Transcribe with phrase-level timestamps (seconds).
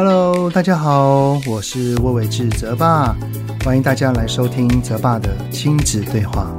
[0.00, 3.16] Hello，大家好，我是魏伟志泽爸，
[3.64, 6.56] 欢迎大家来收听泽爸的亲子对话。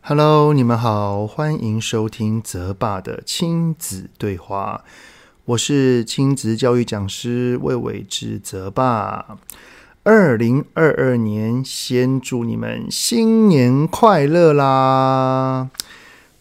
[0.00, 4.82] Hello，你们好，欢迎收听泽爸的亲子对话。
[5.44, 9.36] 我是亲子教育讲师魏伟志泽爸。
[10.04, 15.68] 二零二二年，先祝你们新年快乐啦！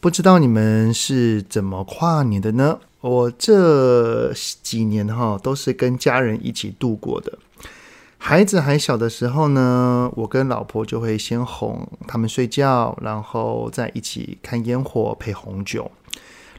[0.05, 2.77] 不知道你们是怎么跨年的呢？
[3.01, 4.31] 我这
[4.61, 7.39] 几年哈都是跟家人一起度过的。
[8.19, 15.89] 孩子还小的时候呢，我跟老婆就会先哄他们睡觉，然后再一起看烟火配红酒。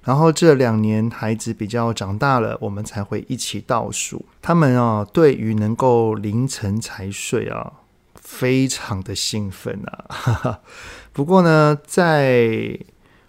[0.03, 4.25] 然后这两年孩子比较长大了，我们才会一起倒数。
[4.43, 7.75] 他们啊，对于能够凌晨才睡啊，
[8.17, 10.59] 非常的兴奋啊。
[11.15, 12.77] 不过呢，在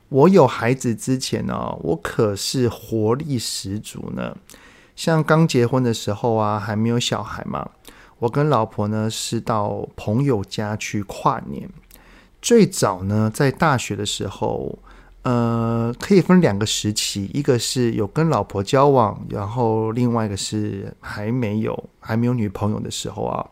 [0.09, 4.35] 我有孩子之前呢，我可是活力十足呢。
[4.95, 7.69] 像刚结婚的时候啊，还没有小孩嘛，
[8.19, 11.69] 我跟老婆呢是到朋友家去跨年。
[12.41, 14.79] 最早呢，在大学的时候。
[15.23, 23.45] 呃，可以分两个时期，一个是有跟老婆交往，然后另外一个是还没有还没有女朋友的时候啊。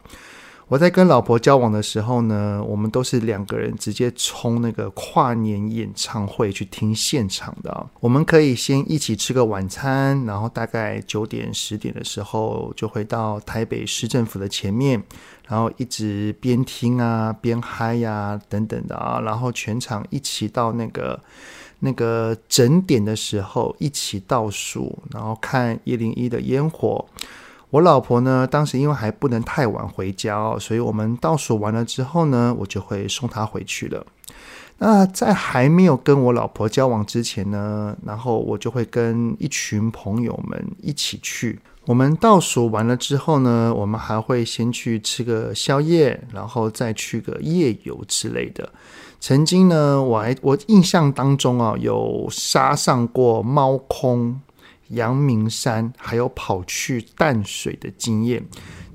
[0.68, 7.88] 我在跟老婆交往的时候呢，我们都是两个人直接冲那个跨年演唱会去听现场的。
[8.00, 15.04] 我们可以先一起吃个晚餐，然后大概九点十点的时候就会到台北市政府的前面，
[15.48, 21.20] 然后一直边听啊边嗨呀等等的啊，然后全场一起到那个。
[21.80, 27.06] 那个整点的时候一起倒数，然后看一零一的烟火。
[27.76, 34.06] 我老婆呢，当时因为还不能太晚回家哦，所以我们倒数完了之后呢，我就会送她回去了。
[34.78, 41.60] 那在还没有跟我老婆交往之前呢，然后我就会跟一群朋友们一起去。
[41.86, 48.70] 我们倒数完了之后呢，我们还会先去吃个宵夜，然后再去个夜游之类的。
[49.20, 54.40] 曾经呢，我还我印象当中啊，有杀上过猫空、
[54.90, 58.44] 阳明山，还有跑去淡水的经验。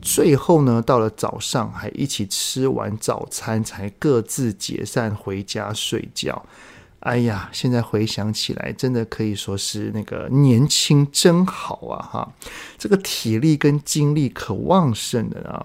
[0.02, 6.44] 最后呢，到了早上还一起吃完早餐，才各自解散回家睡觉。
[7.00, 11.96] 哎呀，现在回想起来，真的可以说是那个年轻真好啊！
[12.02, 12.32] 哈，
[12.76, 15.64] 这个体力跟精力可旺盛的啊。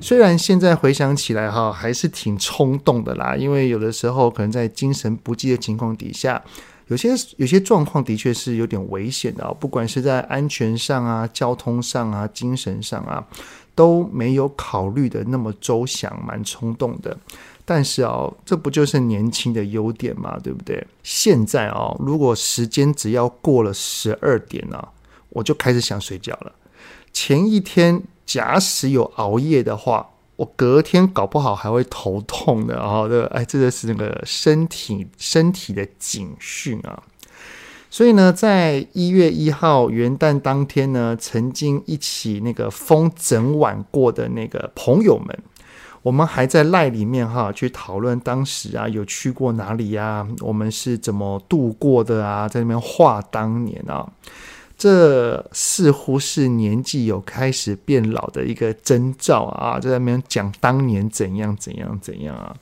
[0.00, 3.36] 虽然现在回想起来哈，还是挺冲动的啦。
[3.36, 6.42] 因为有的时候可能在精神不济的情况底下，
[6.92, 7.08] 有些
[7.38, 9.52] 有些状况的确是有点危险的啊。
[9.58, 13.26] 不管是在安全上啊、交通上啊、精神上啊，
[13.74, 17.16] 都没有考虑的那么周详，蛮冲动的。
[17.64, 20.86] 但是哦，这不就是年轻的优点嘛，对不对？
[21.02, 24.88] 现在哦，如果时间只要过了十二点呢，
[25.30, 26.52] 我就开始想睡觉了。
[27.12, 30.08] 前一天假使有熬夜的话，
[30.42, 33.06] 我隔天搞不好还会头痛的啊！
[33.06, 37.00] 这哎，这个是那个身体身体的警讯啊。
[37.88, 45.38] 所以呢，在一月一号元旦当天呢，曾经一起那个疯整晚过的那个朋友们。
[46.02, 50.26] 我们还在赖里面哈，去讨论当时啊有去过哪里呀？
[50.40, 52.48] 我们是怎么度过的啊？
[52.48, 54.10] 在那边话当年啊，
[54.82, 59.78] 这似乎是年纪有开始变老的一个征兆啊！
[59.78, 62.52] 就在那边讲当年怎样怎样怎样啊。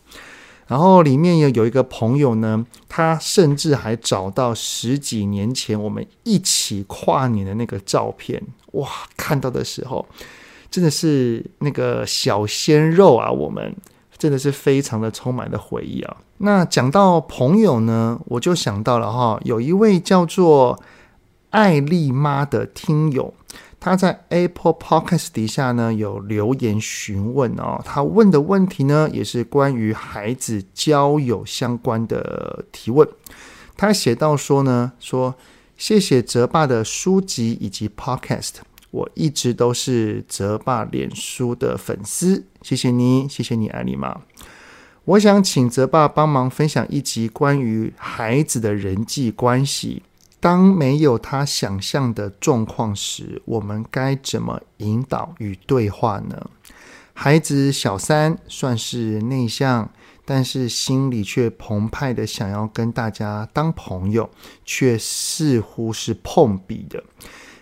[0.67, 8.43] 然后里面有有一个朋友呢，他甚至还找到十几年前我们一起跨年的那个照片，
[8.73, 8.87] 哇！
[9.17, 10.05] 看到的时候。
[10.71, 13.75] 真的是那个小鲜肉啊，我们
[14.17, 16.17] 真的是非常的充满了回忆啊。
[16.37, 20.79] 那讲到朋友呢，我就想到了哈，有一位叫做
[21.51, 23.35] 艾丽妈的听友，
[23.79, 33.09] 他在 Apple Podcast 底下呢有留言询问哦，他问的问题呢也是关于孩子交友相关的提问。
[33.77, 35.35] 他写到说呢，说
[35.77, 38.57] 谢谢泽爸的书籍以及 Podcast。
[38.91, 44.21] 我一直都是泽爸脸书的粉丝，谢谢你，谢谢你，艾丽妈。
[45.05, 50.03] 我想请泽爸帮忙分享一集关于孩子的人际关系。
[50.41, 56.51] 当没有他想象的状况时，我们该怎么引导与对话呢？
[57.13, 59.91] 孩子小三算是内向，
[60.25, 64.31] 但是心里却澎湃的想要跟大家当朋友，
[64.65, 67.05] 却似乎是碰壁的。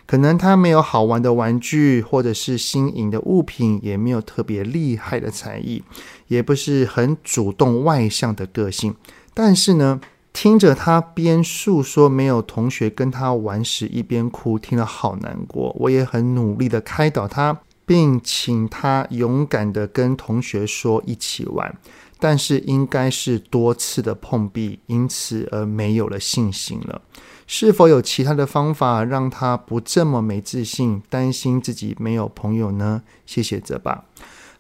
[0.07, 5.83] 可能他没有好玩的玩具，或者是新颖的物品，也没有特别厉害的才艺，
[6.29, 8.95] 也不是很主动外向的个性。
[9.35, 10.01] 但是呢，
[10.41, 15.75] 听着他边诉说没有同学跟他玩时，一边哭，听了好难过。
[15.81, 21.77] 我也很努力的开导他，并请他勇敢的跟同学说一起玩。
[22.21, 27.03] 但是应该是多次的碰壁，因此而没有了信心了。
[27.49, 33.03] 是否有其他的方法让他不这么没自信，担心自己没有朋友呢？
[33.27, 34.05] 谢谢泽爸。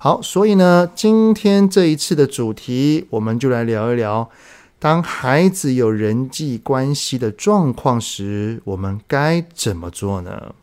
[0.00, 4.28] 好，所以呢，今天这一次的主题，我们就来聊一聊，
[4.80, 10.54] 当孩子有人际关系的状况时，我们该怎么做呢？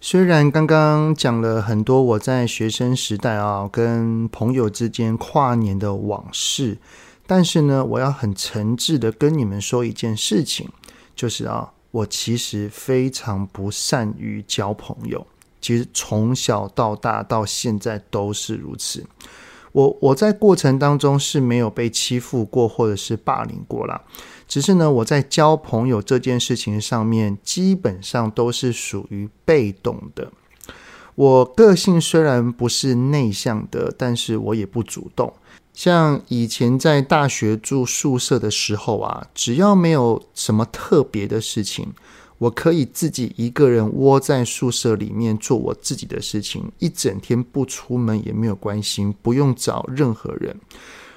[0.00, 6.76] 虽然刚刚讲了很多我在学生时代啊，跟朋友之间跨年的往事，
[7.26, 10.68] 但是呢，我要很诚挚的跟你们说一件事情，
[11.16, 15.26] 就是啊，我其实非常不善于交朋友，
[15.60, 19.06] 其实从小到大到现在都是如此。
[19.72, 24.00] 我我在过程当中是没有被欺负过或者是霸凌过啦。
[24.46, 30.30] 只是呢，我在交朋友这件事情上面，基本上都是属于被动的。
[31.16, 35.32] 我个性虽然不是内向的，但是我也不主动。
[35.74, 41.88] 像以前在大学住宿舍的时候啊，只要没有什么特别的事情，
[42.38, 50.56] 我可以自己一个人窝在宿舍里面做我自己的事情，一整天不出门也没有关系，不用找任何人。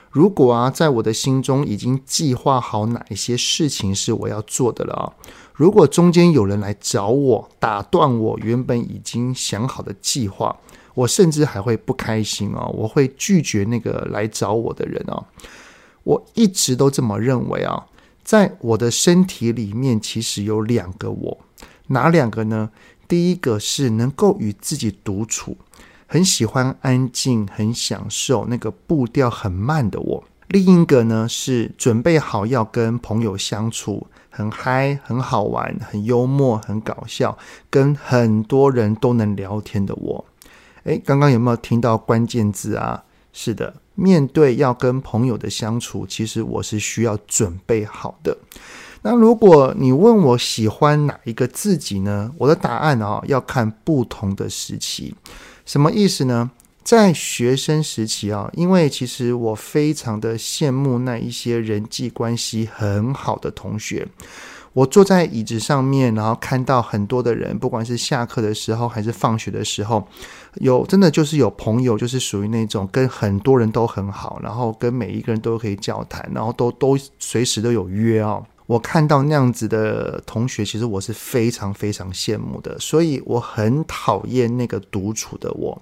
[0.09, 5.13] 如果啊，在我的心中已经计划好哪一些事情是我要做的了啊，
[5.53, 10.57] 如果中间有人来找我，打断我原本已经想好的计划，
[10.97, 15.23] 我甚至还会不开心哦，我会拒绝那个来找我的人哦。
[16.03, 17.85] 我一直都这么认为啊，
[18.23, 21.37] 在我的身体里面其实有两个我，
[21.87, 22.71] 哪两个呢？
[23.07, 25.55] 第一个是能够与自己独处。
[26.07, 30.23] 很喜欢安静，很享受那个步调很慢的我。
[30.47, 37.37] 另一个呢，是准备好要跟朋友相处，很嗨，很好玩，很幽默，很搞笑，
[37.69, 40.25] 跟很多人都能聊天的我。
[40.87, 43.03] 诶，刚刚有没有听到关键字啊？
[43.33, 48.37] 是的，面对要跟朋友的相处，其实我是需要准备好的。
[49.01, 52.31] 那如果你问我喜欢哪一个自己呢？
[52.37, 55.13] 我的答案啊，要看不同的时期。
[55.65, 56.49] 什么意思呢？
[56.85, 64.07] 在学生时期啊，因为其实我非常的羡慕那一些人际关系很好的同学。
[64.77, 70.07] 我坐在椅子上面，然后看到很多的人，不管是下课的时候还是放学的时候，
[70.57, 78.45] 有真的就是有朋友，就是属于那种跟很多人都很好，然后跟每一个人都可以交谈，然后都都随时都有约哦。
[78.67, 85.81] 我看到那样子的同学，其实我是非常非常羡慕的，所以我很讨厌那个独处的我。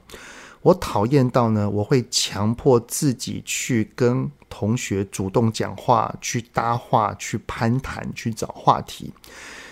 [0.66, 9.14] 我讨厌到呢，我会强迫自己去跟同学主动讲话，去搭话，去攀谈，去找话题。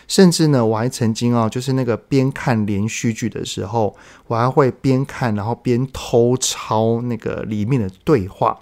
[0.08, 3.96] 甚至呢，我还曾经啊，就是那个边看连续剧的时候，
[4.28, 8.60] 我还会边看，然后边偷抄那个里面的对话。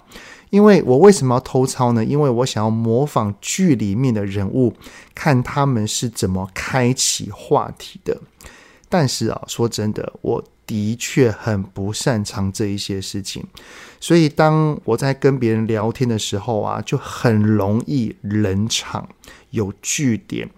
[0.48, 2.02] 因为我为什么要偷抄呢？
[2.02, 4.72] 因为我想要模仿剧里面的人物，
[5.14, 8.18] 看他们是怎么开启话题的。
[8.88, 13.44] 但是啊，说真的，我的确很不擅长这一些事情，
[14.00, 19.06] 所以当我在跟别人聊天的时候啊，就很容易冷场，
[19.50, 20.48] 有据点，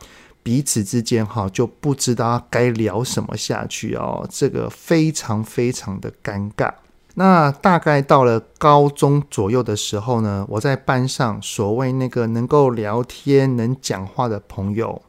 [0.44, 6.72] 彼此之间哈就不知道该聊什么下去哦，这个非常非常的尴尬。
[7.14, 15.02] 那大概到了高中左右的时候呢，我在班上所谓那个能够聊天、能讲话的朋友，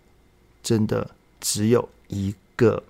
[0.63, 2.81] 真的只有一个。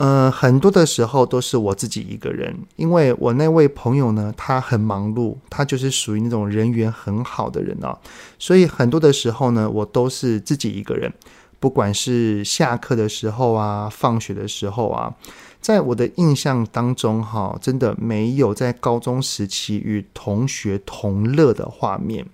[0.00, 7.98] 呃，很多的时候都是我自己一个人，因为我那位朋友呢，他很忙碌，他就是属于那种人缘很好的人啊，
[8.38, 11.12] 所以很多的时候呢，我都是自己一个人，
[11.58, 15.14] 不管是下课的时候啊，放学的时候啊。
[15.60, 22.24] 在我的印象当中，哈，真的没有在高中时期与同学同乐的画面。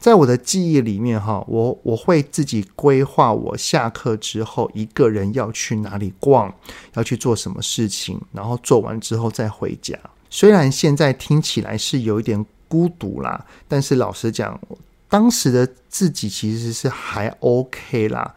[0.00, 6.52] 在我的记忆里面，哈，我我会自己规划我下课之后一个人要去哪里逛，
[6.94, 9.94] 要去做什么事情，然后做完之后再回家。
[10.30, 14.58] 虽然现在听起来是有一点孤独啦，但是老实讲，
[15.06, 18.34] 当时的自己其实是还 OK 啦，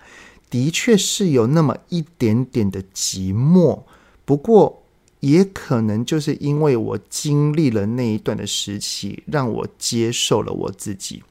[0.50, 3.80] 的确是有那么一点点的寂寞。
[4.26, 4.84] 不过，
[5.22, 11.24] 也可能就是因为我经历了那一段的时期，让我接受了我自己。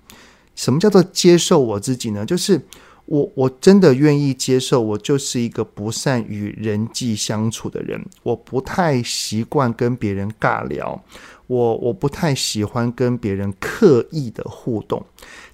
[0.55, 2.25] 什么叫做接受我自己呢？
[2.25, 2.61] 就是
[3.07, 11.03] 我我真的愿意接受，我就是一个不善与人际相处的人，我不太习惯跟别人尬聊，
[11.49, 15.05] 我我不太喜欢跟别人刻意的互动，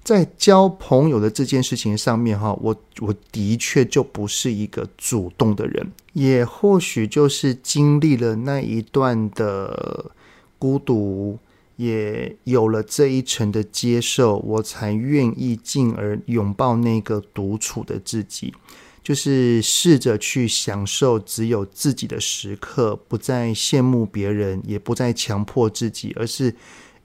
[0.03, 10.11] 在交朋友的这件事情上面，哈，我我的确就不是一个主动的人，也或许就是经历了那一段的
[10.59, 11.39] 孤独。
[11.79, 18.53] 也有了这一层的接受，我才愿意进而拥抱那个独处的自己，
[19.01, 26.53] 就是试着去享受只有自己的时刻，不再羡慕别人，也不再强迫自己，而是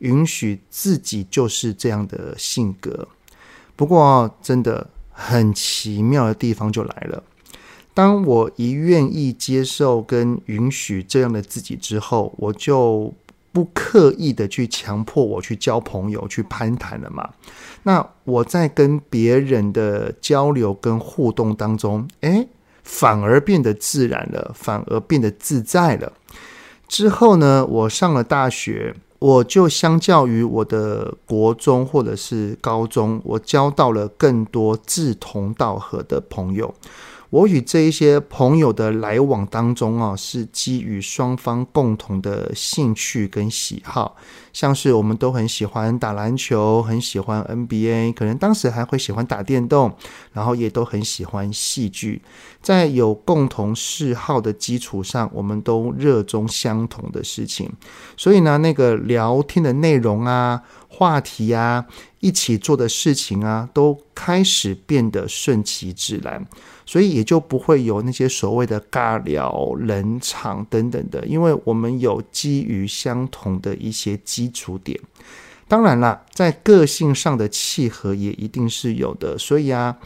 [0.01, 3.07] 允许自己就是这样的性格。
[3.77, 7.23] 不过，真的很奇妙的地方就来了，
[7.95, 13.15] 当我一愿意接受跟允许这样的自己之后，我就。
[13.55, 17.31] 不刻意的去强迫我去交朋友、去攀谈了嘛？
[17.85, 22.49] 那我在跟别人的交流跟互动当中，诶，
[22.83, 26.13] 反而变得自然了，反而变得自在了。
[26.89, 36.75] 之后呢，我上了大学，我就相较于我的国中或者是高中，我交到了更多志同道合的朋友。
[37.35, 44.15] 我与这一些朋友的来往当中啊，是基于双方共同的兴趣跟喜好，
[44.53, 49.93] 像是我们都很喜欢打篮球，很喜欢 NBA，可能当时还会喜欢打电动，
[50.33, 52.23] 然后也都很喜欢戏剧，
[52.63, 57.69] 在有共同嗜好的基础上，我们都热衷相同的事情，
[58.17, 60.63] 所以呢，那个聊天的内容啊。
[60.97, 61.85] 话题啊，
[62.21, 66.47] 一起做的事情啊，都开始变得顺其自然，
[66.87, 74.99] 所以也就不会有那些所谓的尬聊、冷场等等的，因为我们有基于相同的一些基础点。
[75.67, 79.97] 当然啦，在个性上的契合也一定是有的，所以啊，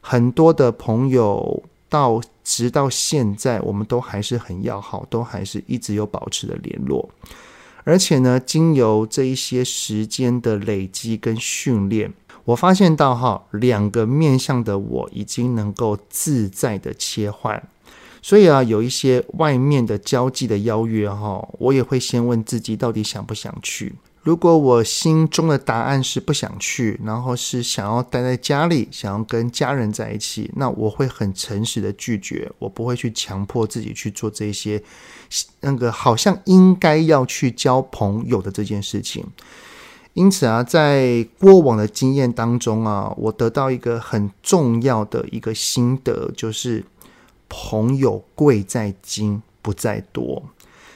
[0.00, 7.10] 很多的朋友到直到现在，我们都还是很要好，都还是一直有保持的联络。
[7.82, 12.12] 而且呢，经由这一些时间的累积跟训练，
[12.48, 17.62] 我发现到哈，两个面向的我已经能够自在的切换。
[18.22, 23.94] 所以啊，有一些外面的交际的邀约哈，我也会先问自己到底想不想去。
[24.22, 34.82] 如果我心中的答案是不想去，然后是想要待在家里，想要跟家人在一起，那我会很诚实的拒绝，我不会去强迫自己去做这些
[35.60, 39.26] 那个好像应该要去交朋友的这件事情。
[40.18, 46.84] 因此啊，在过往的经验当中啊，我得到一个很重要的一个心得，就是
[47.48, 50.42] 朋友贵在精，不在多。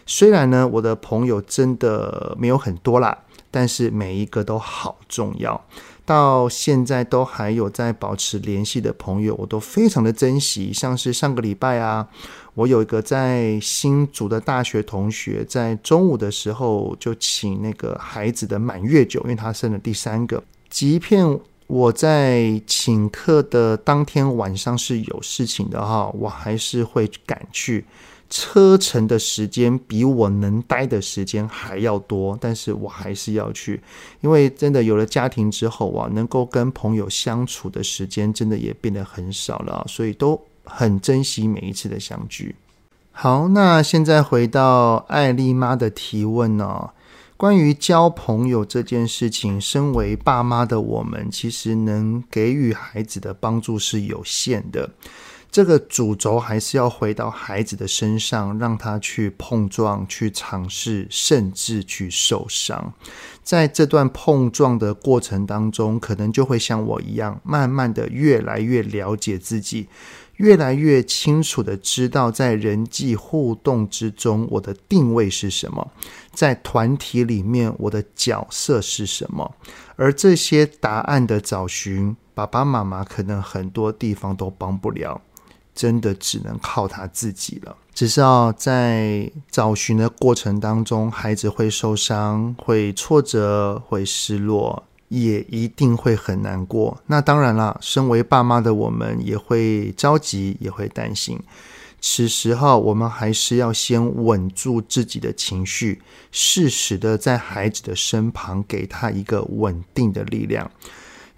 [0.04, 3.16] 虽然呢，我的朋友真的没有很多啦，
[3.52, 5.64] 但是每一个都好重要。
[6.04, 10.72] 到现在都还有在保持联系的朋友，我都非常的珍惜。
[10.72, 12.08] 像是上个礼拜啊，
[12.54, 20.42] 我有一个在新竹的大学同学，在中午的时候就请那个孩子的满月酒，因为他生了第三个。
[20.68, 27.84] 即便我在请客的当天晚上是有事情的哈，我还是会赶去。
[28.34, 33.78] 车程的时间比我能待的时间还要多，但是我还是要去，
[34.22, 42.56] 因为真的有了家庭之后啊，能够跟朋友相处的时间真的也变得很少了，所以都很珍惜每一次的相聚。
[43.10, 46.90] 好，那现在回到艾丽妈的提问呢，
[47.36, 54.90] 关于交朋友这件事情，身为爸妈的我们，其实能给予孩子的帮助是有限的。
[55.50, 62.94] 这个主轴还是要回到孩子的身上，让他去碰撞、去尝试，甚至去受伤。
[63.42, 69.88] 在这段碰撞的过程当中，可能就会像我一样，慢慢的越来越了解自己，
[70.36, 75.92] 越来越清楚的知道，在人际互动之中，我的定位是什么，
[76.32, 79.54] 在团体里面我的角色是什么。
[79.96, 85.20] 而这些答案的找寻，爸爸妈妈可能很多地方都帮不了。
[85.74, 87.74] 真的只能靠他自己了。
[87.94, 97.02] 只是要在找寻的过程当中，孩子会受伤、会挫折、会失落，也一定会很难过。
[97.06, 101.38] 那当然了，身为爸妈的我们也会着急，也会担心。
[102.00, 106.00] 此时哈，我们还是要先稳住自己的情绪，
[106.30, 110.70] 适时的在孩子的身旁，给他一个稳定的力量。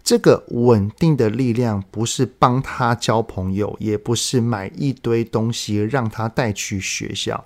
[0.03, 7.45] 这个稳定的力量不是帮他交朋友，也不是买一堆东西让他带去学校，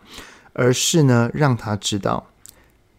[0.52, 2.26] 而是呢，让他知道，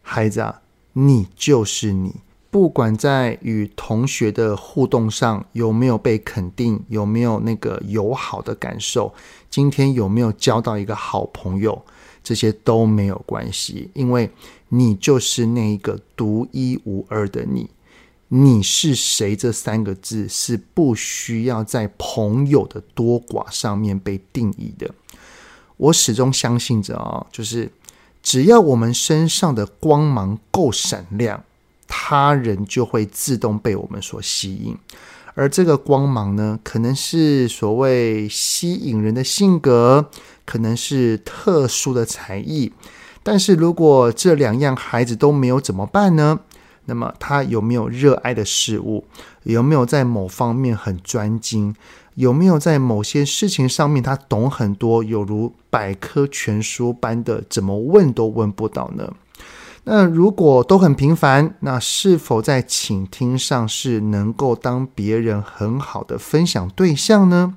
[0.01, 0.61] 孩子啊，
[0.93, 2.15] 你就是你，
[2.51, 9.13] 不管在与同学的互动上有没有被肯定，有没有那个友好的感受，
[9.51, 11.79] 今天有没有交到一个好朋友，
[12.23, 14.31] 这些都没有关系，因为
[14.69, 17.69] 你就是那一个独一无二的你。
[18.31, 19.35] 你是谁？
[19.35, 24.89] 这三个字是不需要在朋友的多寡上面被定义的。
[25.77, 27.71] 我始终相信着啊，就是
[28.21, 31.43] 只要我们身上的光芒够闪亮。
[31.89, 34.77] 他人就会自动被我们所吸引，
[35.33, 40.09] 而这个光芒呢，可能是所谓吸引人的性格，
[40.45, 42.71] 可能是特殊的才艺。
[43.23, 46.39] 但是如果这两样孩子都没有怎么办呢？
[46.85, 49.05] 那么他有没有热爱的事物？
[49.43, 51.75] 有没有在某方面很专精？
[52.15, 59.13] 有没有在某些事情上面他懂很多，有如百科全书般的，怎么问都问不到呢？
[59.85, 67.55] 那如果都很平凡，那是否在倾听上是能够当别人很好的分享对象呢？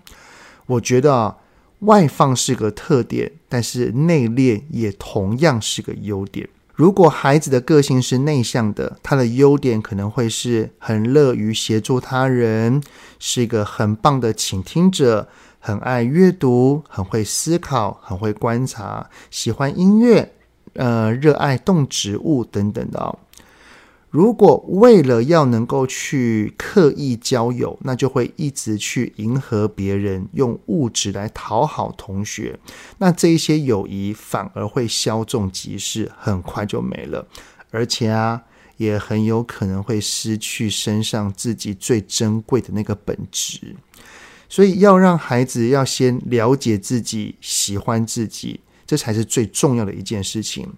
[0.66, 1.36] 我觉得啊，
[1.80, 6.48] 外放是个特点，但是内敛也同样是个优点。
[6.74, 12.82] 如果孩子的个性是内向的，他的优点可能会是很乐于协助他人，
[13.18, 20.32] 是一个很棒的倾听者，很爱阅读，很会思考，很会观察，喜欢音乐。
[20.74, 23.18] 呃，热爱动植物等等的哦。
[24.10, 32.58] 如果为了要能够去刻意交友，那就会一直去迎合别人，用物质来讨好同学。
[32.98, 37.26] 那这一些友谊反而会稍纵即逝，很快就没了。
[37.70, 38.42] 而且啊，
[38.76, 43.74] 也很有可能会失去身上自己最珍贵的那个本质。
[44.46, 48.60] 所以，要让孩子要先了解自己，喜欢自己。
[48.92, 50.70] 这才是最重要的一件事情。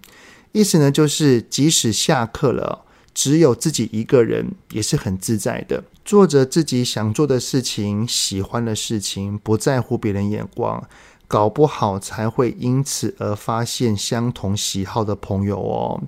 [0.53, 10.81] 意思呢，就是即使下课了，只有自己一个人，也是很自在的，做着自己想做的事情、喜欢的事情，不在乎别人眼光，
[11.27, 16.01] 搞不好才会因此而发现相同喜好的朋友哦。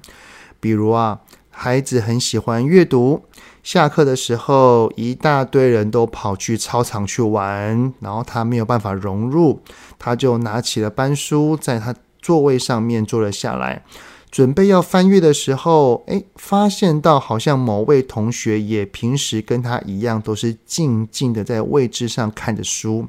[0.61, 1.19] 比如啊，
[1.59, 3.23] 孩子很喜欢阅读。
[3.63, 9.59] 下课的时候，一大堆人都跑去操场去玩，然后他没有办法融入，
[9.97, 13.83] 他就拿起了班书，在他座位上面坐了下来，
[14.29, 23.07] 准备要翻阅的时候，诶，发现到好像某位同学也平时跟他一样，都是静静的在位置上看着书，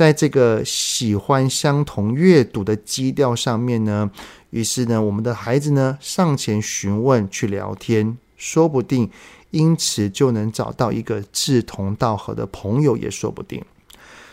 [0.00, 4.10] 在这个喜欢相同阅读的基调上面呢，
[4.48, 9.10] 于是呢，我们的孩子呢上前询问去聊天，说不定。
[9.50, 13.62] 因此就能找到一个志同道合的朋友也说不定。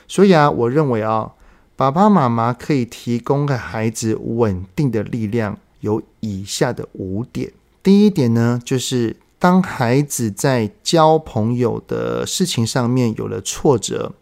[0.08, 1.34] 所以啊，我认为啊，
[1.75, 7.51] 爸爸妈妈可以提供给孩子稳定的力量，有以下的五点。
[7.84, 14.13] 第一点呢，就是当孩子在交朋友的事情上面有了挫折，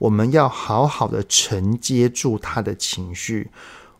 [0.00, 3.50] 我们要好好的承接住他的情绪，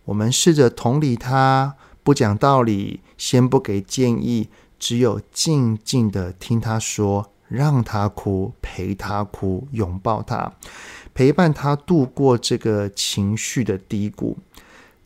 [0.07, 4.49] 我们试着同理他，不讲道理，先不给建议。
[4.79, 10.55] 只有静静的听他说，让他哭，陪他哭，拥抱他，
[11.13, 14.39] 陪伴他度过这个情绪的低谷。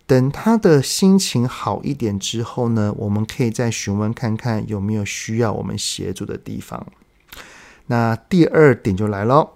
[0.07, 6.87] 等他的心情好一点之后呢，我们可以再询问看看有没有需要我们协助的地方。
[7.87, 9.55] 那第二点就来喽。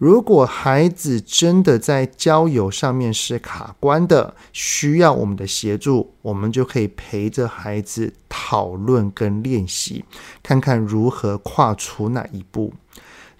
[0.00, 10.02] 如果孩子真的在交友上面是卡关的，需要我们的协助，我们就可以陪着孩子讨论跟练习，
[10.42, 12.72] 看看如何跨出那一步。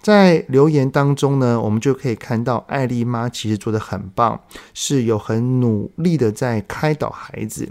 [0.03, 4.39] 在留言当中呢，我们就可以看到艾丽妈其实做得很棒，
[4.75, 7.67] 是有很努力的在开导孩子。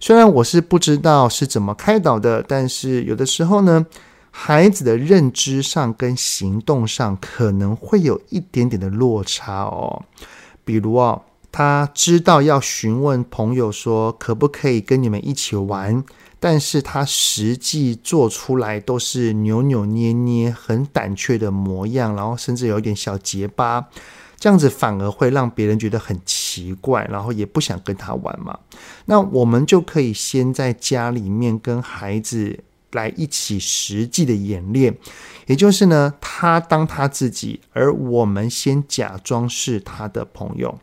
[0.00, 3.84] 虽然我是不知道是怎么开导的，但是有的时候呢。
[4.32, 10.04] 孩子的认知上跟行动上可能会有一点点的落差哦，
[10.64, 16.02] 比如哦，他知道要询问朋友说可不可以跟你们一起玩，
[16.38, 23.88] 但是他实际做出来都是扭扭捏捏、很胆怯的模样，然后甚至有一点小结巴，
[24.38, 28.56] 这样子反而会让别人觉得很奇怪，然后也不想跟他玩嘛。
[29.06, 32.60] 那我们就可以先在家里面跟孩子。
[32.92, 34.96] 来一起实际的演练，
[35.46, 40.78] 也就是呢，他当他自己，而我们先假装是他的朋友，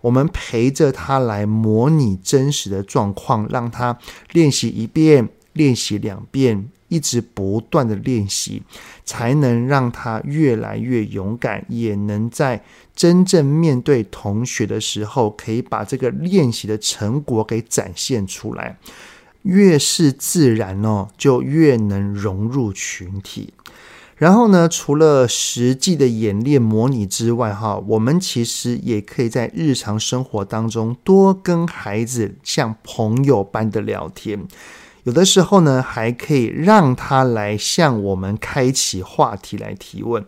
[0.00, 3.98] 我们陪着他来模拟真实的状况，让他
[4.32, 8.62] 练习一遍，练习两遍，一直不断的练习，
[9.04, 12.62] 才能让他越来越勇敢，也能在
[12.94, 18.78] 真正面对同学的时候，可以把这个练习的成果给展现出来。
[19.44, 23.54] 越是自然哦，就越能融入群体。
[24.16, 34.46] 然后呢，除了实际的演练模拟之外，哈，我们其实也可以在日常生活当中多跟孩子像朋友般的聊天。
[35.02, 40.24] 有的时候呢，还可以让他来向我们开启话题来提问。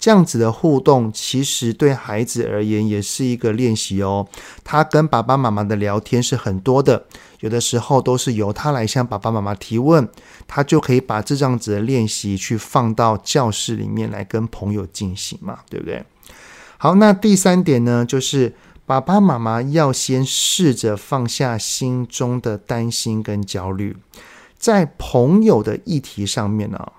[0.00, 4.26] 这样子的互动，其实对孩子而言也是一个练习哦。
[4.64, 7.04] 他跟爸爸妈妈的聊天是很多的，
[7.40, 10.08] 有的时候都是由他来向爸爸妈妈提问，
[10.48, 16.02] 他就可以把这样子的练习去放到教室里面来跟朋友进行嘛，对不对？
[16.78, 18.54] 好，那第三点呢，就是
[18.86, 23.94] 爸爸妈妈要先试着放下心中的担心跟焦虑，
[24.58, 26.90] 在朋友的议题上面呢、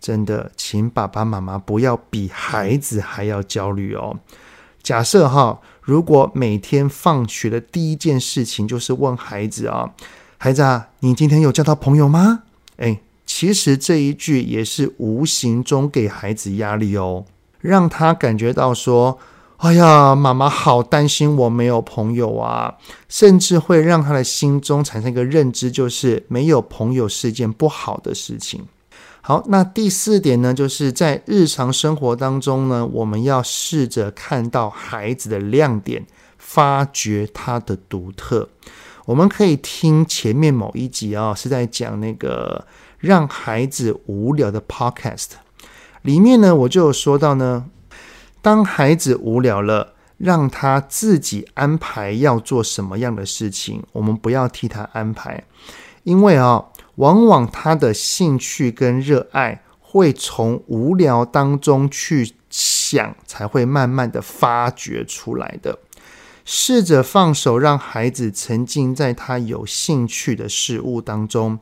[0.00, 4.16] 真的，请爸爸妈妈不要比孩子还要焦虑哦。
[4.82, 9.92] 假设哈，如果每天放学的第一件事情就是问孩子啊，
[10.38, 12.44] 孩子啊，你今天有交到朋友吗？
[12.76, 17.24] 诶，其实这一句也是无形中给孩子压力哦，
[17.60, 19.18] 让他感觉到说，
[19.56, 22.76] 哎呀，妈妈好担心我没有朋友啊，
[23.08, 28.64] 甚至会让他的心中产生一个认知，就是没有朋友是一件不好的事情。
[29.28, 36.06] 好，那第四点呢，就是在日常生活当中呢，我们要试着看到孩子的亮点，
[36.38, 38.48] 发掘他的独特。
[39.04, 42.68] 我们可以听前面某一集啊、是在讲那个
[43.00, 45.30] 让孩子无聊的 podcast，
[46.02, 47.64] 里面呢，我就有说到呢，
[48.40, 55.42] 当孩子无聊了，让他自己安排要做什么样的事情，我们不要替他安排，
[56.04, 65.78] 因为啊、往往他的兴趣跟热爱会从无聊当中去想，才会慢慢的发掘出来的。
[66.44, 71.58] 试着放手，让孩子沉浸在他有兴趣的事物当中。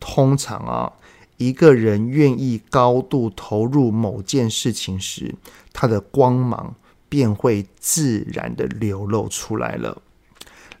[0.00, 0.92] 通常啊，
[1.36, 5.36] 一个人愿意高度投入某件事情时，
[5.72, 6.74] 他的光芒
[7.08, 10.02] 便会自然的流露出来了。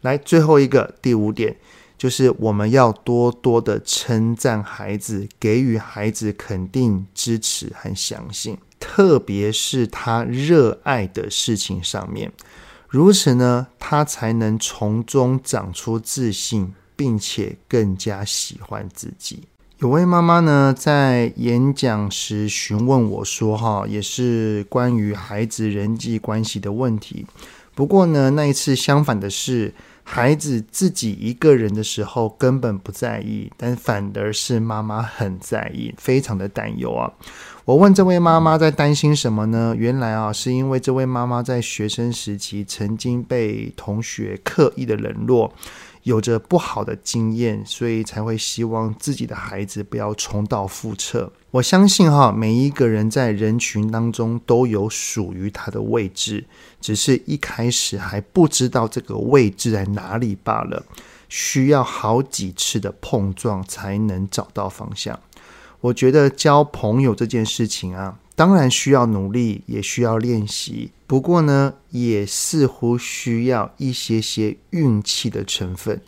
[0.00, 1.56] 来，最后一个，第五点。
[1.96, 12.30] 就是我们要多多的称赞孩子，给予孩子肯定、支持和相信，特别是他热爱的事情上面。
[12.88, 19.44] 如此呢，他才能从中长出自信，并且更加喜欢自己。
[19.78, 27.24] 有位妈妈呢，在演讲时询问我说：“哈，也是关于孩子人际关系的问题。
[27.74, 29.72] 不过呢，那一次相反的是。”
[30.06, 37.10] 孩子自己一个人的时候根本不在意，但反而是妈妈很在意，非常的担忧啊！
[37.64, 39.74] 我问这位妈妈在担心什么呢？
[39.76, 45.52] 原来啊，是因为这位妈妈在学生时期曾经被同学刻意的冷落。
[46.02, 51.32] 有着不好的经验，所以才会希望自己的孩子不要重蹈覆辙。
[51.54, 56.44] 我相信哈，每一个人在人群当中都有属于他的位置，
[56.80, 60.84] 只是一开始还不知道这个位置在哪里罢了。
[61.28, 65.20] 需要好几次的碰撞才能找到方向。
[65.80, 68.18] 我觉得交朋友这件事情啊。
[68.36, 70.90] 当然需要努力，也需要练习。
[71.06, 76.00] 不过呢，也似乎需要一些些运气的成分。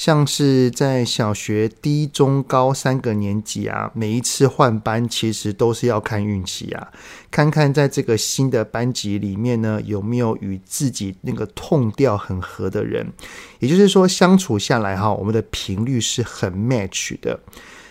[0.00, 6.88] 像是在小学低、中、高三个年级啊，每一次换班，其实都是要看运气啊。
[7.30, 13.12] 看看在这个新的班级里面呢，有没有与自己那个痛调很合的人。
[13.58, 17.38] 也就是说，相处下来哈，我们的频率是很 match 的。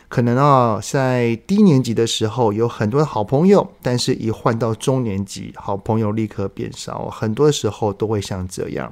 [0.08, 7.08] 可能啊，在低年级的时候有很多的好朋友，但是一换到中年级，好朋友立刻变少。
[7.12, 8.92] 很多时候都会像这样。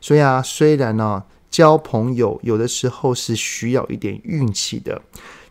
[0.00, 5.00] 所以啊，虽然呢，交朋友有的时候是需要一点运气的，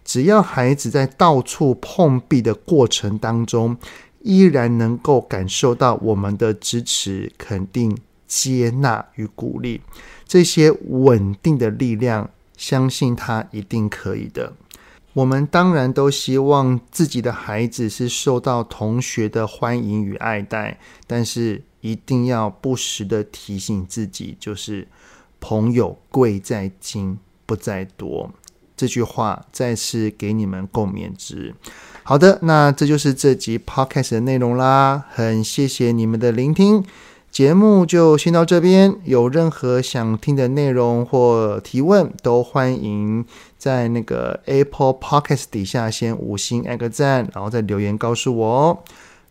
[0.03, 3.77] 只要孩子在到处碰壁的过程当中，
[4.19, 9.79] 依然能够感受到我们的支持、肯定、接纳与鼓励，
[10.27, 14.51] 这些稳定的力量，相信他一定可以的。
[15.13, 24.85] 我们当然都希望自己的孩子是受到同学的欢迎与爱戴，但是一定要不时的提醒自己，就是
[25.43, 28.31] 朋友贵在精不在多。
[28.77, 31.53] 这句话再次给你们共勉之。
[32.03, 36.85] 好的，那这就是这集 Podcast 的内容啦，很谢谢你们的聆听。
[37.29, 43.25] 节目就先到这边，有任何想听的内容或提问，都欢迎
[43.57, 48.79] 在那个 Apple Podcast 底下先五星按个赞，然后再留言告诉我哦。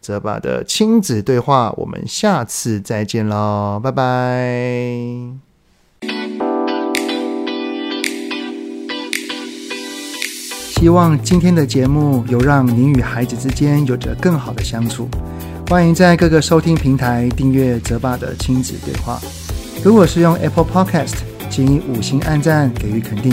[0.00, 5.51] 泽爸的亲子对话，我们下次再见喽，拜拜。
[10.82, 15.08] 希望今天的节目有让您与孩子之间有着更好的相处。
[15.68, 19.20] 欢迎在各个收听平台订阅泽爸的亲子对话。
[19.84, 21.18] 如果是用 Apple Podcast，
[21.48, 23.32] 请以五星按赞给予肯定，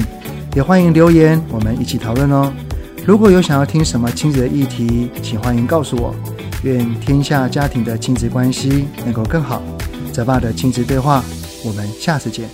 [0.54, 2.54] 也欢迎留言，我们一起讨论哦。
[3.04, 6.14] 如果有想要听什么亲子的议题，请欢迎告诉我。
[6.62, 9.60] 愿天下家庭的亲子关系能够更好。
[10.14, 11.24] 泽爸的亲子对话，
[11.66, 12.48] 我们下次见。